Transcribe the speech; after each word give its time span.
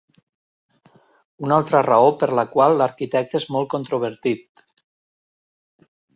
Una 1.47 1.53
altra 1.61 1.81
raó 1.87 2.07
per 2.23 2.29
la 2.39 2.47
qual 2.55 2.75
l'arquitecte 2.79 3.43
és 3.43 3.47
molt 3.57 3.71
controvertit. 3.75 4.67